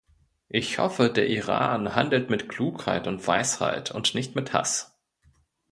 [0.49, 4.97] Ich hoffe, der Iran handelt mit Klugheit und Weisheit und nicht mit Haß.